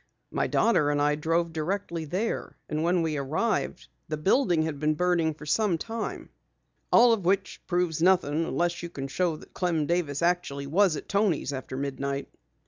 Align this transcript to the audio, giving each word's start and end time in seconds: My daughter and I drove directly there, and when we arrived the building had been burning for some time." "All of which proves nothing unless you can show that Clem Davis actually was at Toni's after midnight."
My 0.31 0.47
daughter 0.47 0.89
and 0.89 0.99
I 0.99 1.13
drove 1.13 1.53
directly 1.53 2.05
there, 2.05 2.57
and 2.67 2.81
when 2.81 3.03
we 3.03 3.17
arrived 3.17 3.87
the 4.07 4.17
building 4.17 4.63
had 4.63 4.79
been 4.79 4.95
burning 4.95 5.35
for 5.35 5.45
some 5.45 5.77
time." 5.77 6.31
"All 6.91 7.13
of 7.13 7.23
which 7.23 7.61
proves 7.67 8.01
nothing 8.01 8.45
unless 8.45 8.81
you 8.81 8.89
can 8.89 9.07
show 9.07 9.35
that 9.35 9.53
Clem 9.53 9.85
Davis 9.85 10.23
actually 10.23 10.65
was 10.65 10.95
at 10.95 11.07
Toni's 11.07 11.53
after 11.53 11.77
midnight." 11.77 12.29